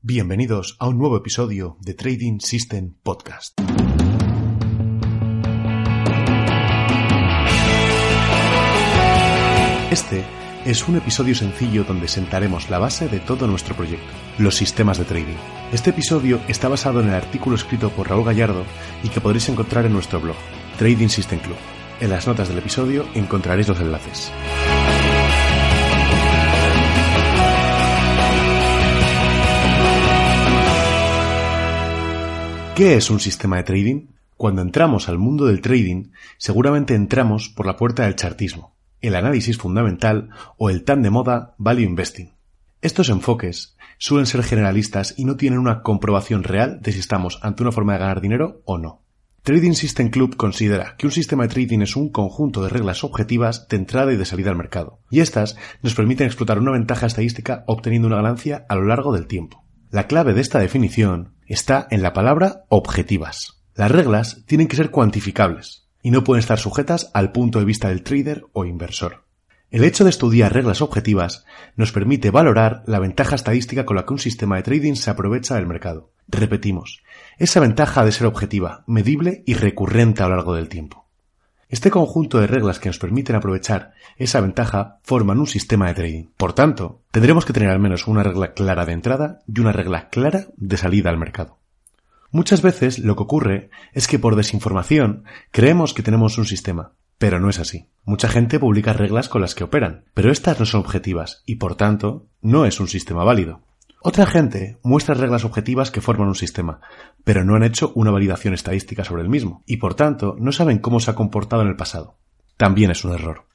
[0.00, 3.60] Bienvenidos a un nuevo episodio de Trading System Podcast.
[9.90, 10.24] Este
[10.64, 14.06] es un episodio sencillo donde sentaremos la base de todo nuestro proyecto,
[14.38, 15.36] los sistemas de trading.
[15.72, 18.64] Este episodio está basado en el artículo escrito por Raúl Gallardo
[19.02, 20.36] y que podréis encontrar en nuestro blog,
[20.78, 21.58] Trading System Club.
[21.98, 24.30] En las notas del episodio encontraréis los enlaces.
[32.78, 34.06] ¿Qué es un sistema de trading?
[34.36, 39.58] Cuando entramos al mundo del trading, seguramente entramos por la puerta del chartismo, el análisis
[39.58, 42.34] fundamental o el tan de moda value investing.
[42.80, 47.64] Estos enfoques suelen ser generalistas y no tienen una comprobación real de si estamos ante
[47.64, 49.02] una forma de ganar dinero o no.
[49.42, 53.66] Trading System Club considera que un sistema de trading es un conjunto de reglas objetivas
[53.66, 57.64] de entrada y de salida al mercado, y estas nos permiten explotar una ventaja estadística
[57.66, 59.64] obteniendo una ganancia a lo largo del tiempo.
[59.90, 63.62] La clave de esta definición está en la palabra objetivas.
[63.74, 67.88] Las reglas tienen que ser cuantificables y no pueden estar sujetas al punto de vista
[67.88, 69.24] del trader o inversor.
[69.70, 74.12] El hecho de estudiar reglas objetivas nos permite valorar la ventaja estadística con la que
[74.12, 76.12] un sistema de trading se aprovecha del mercado.
[76.28, 77.02] Repetimos,
[77.38, 81.07] esa ventaja ha de ser objetiva, medible y recurrente a lo largo del tiempo.
[81.68, 86.24] Este conjunto de reglas que nos permiten aprovechar esa ventaja forman un sistema de trading.
[86.38, 90.08] Por tanto, tendremos que tener al menos una regla clara de entrada y una regla
[90.08, 91.58] clara de salida al mercado.
[92.30, 97.38] Muchas veces lo que ocurre es que por desinformación creemos que tenemos un sistema, pero
[97.38, 97.86] no es así.
[98.04, 101.74] Mucha gente publica reglas con las que operan, pero estas no son objetivas y por
[101.74, 103.60] tanto no es un sistema válido.
[104.00, 106.80] Otra gente muestra reglas objetivas que forman un sistema,
[107.24, 110.78] pero no han hecho una validación estadística sobre el mismo, y por tanto no saben
[110.78, 112.16] cómo se ha comportado en el pasado.
[112.56, 113.46] También es un error.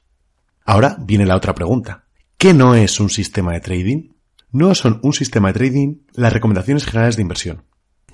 [0.64, 2.04] Ahora viene la otra pregunta.
[2.36, 4.10] ¿Qué no es un sistema de trading?
[4.50, 7.64] No son un sistema de trading las recomendaciones generales de inversión.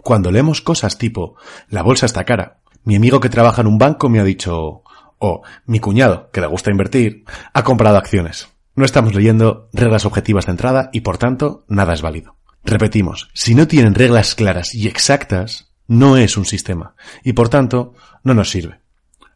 [0.02, 1.36] Cuando leemos cosas tipo
[1.68, 4.82] la bolsa está cara, mi amigo que trabaja en un banco me ha dicho
[5.18, 8.48] o mi cuñado, que le gusta invertir, ha comprado acciones.
[8.80, 12.38] No estamos leyendo reglas objetivas de entrada y por tanto nada es válido.
[12.64, 17.92] Repetimos, si no tienen reglas claras y exactas, no es un sistema y por tanto
[18.24, 18.80] no nos sirve.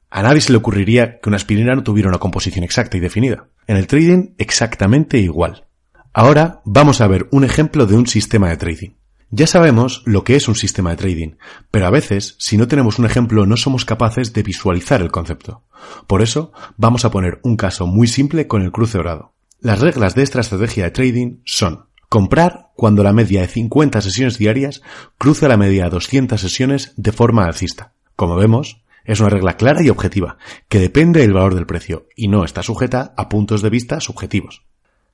[0.08, 3.48] A nadie se le ocurriría que una aspirina no tuviera una composición exacta y definida.
[3.66, 5.66] En el trading exactamente igual.
[6.14, 8.92] Ahora vamos a ver un ejemplo de un sistema de trading.
[9.28, 11.32] Ya sabemos lo que es un sistema de trading,
[11.70, 15.64] pero a veces, si no tenemos un ejemplo, no somos capaces de visualizar el concepto.
[16.06, 19.33] Por eso, vamos a poner un caso muy simple con el cruce dorado.
[19.64, 24.36] Las reglas de esta estrategia de trading son comprar cuando la media de 50 sesiones
[24.36, 24.82] diarias
[25.16, 27.94] cruza la media de 200 sesiones de forma alcista.
[28.14, 30.36] Como vemos, es una regla clara y objetiva,
[30.68, 34.64] que depende del valor del precio y no está sujeta a puntos de vista subjetivos.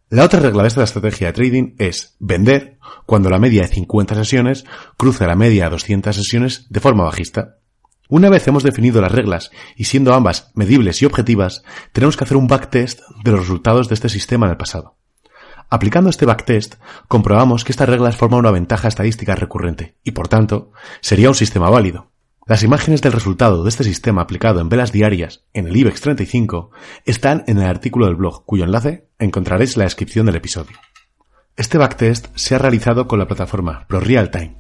[0.09, 4.17] La otra regla de esta estrategia de trading es vender cuando la media de 50
[4.17, 4.65] sesiones
[4.97, 7.59] cruza la media de 200 sesiones de forma bajista.
[8.11, 11.63] Una vez hemos definido las reglas y siendo ambas medibles y objetivas,
[11.93, 14.97] tenemos que hacer un backtest de los resultados de este sistema en el pasado.
[15.69, 16.75] Aplicando este backtest,
[17.07, 21.71] comprobamos que estas reglas forman una ventaja estadística recurrente y, por tanto, sería un sistema
[21.71, 22.11] válido.
[22.47, 26.73] Las imágenes del resultado de este sistema aplicado en velas diarias en el IBEX 35
[27.05, 30.77] están en el artículo del blog, cuyo enlace encontraréis en la descripción del episodio.
[31.55, 34.57] Este backtest se ha realizado con la plataforma ProRealTime,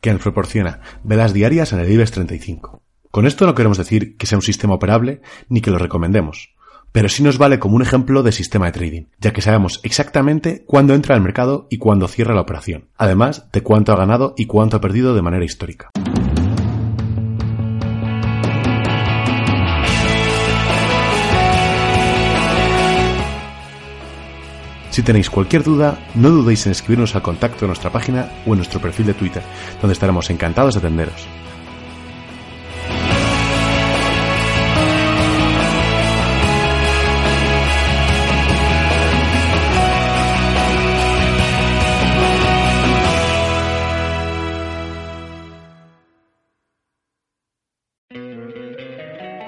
[0.00, 2.80] que nos proporciona velas diarias en el IBEX 35.
[3.12, 6.54] Con esto no queremos decir que sea un sistema operable ni que lo recomendemos,
[6.92, 10.64] pero sí nos vale como un ejemplo de sistema de trading, ya que sabemos exactamente
[10.66, 14.46] cuándo entra al mercado y cuándo cierra la operación, además de cuánto ha ganado y
[14.46, 15.90] cuánto ha perdido de manera histórica.
[24.88, 28.56] Si tenéis cualquier duda, no dudéis en escribirnos al contacto de nuestra página o en
[28.56, 29.42] nuestro perfil de Twitter,
[29.82, 31.28] donde estaremos encantados de atenderos.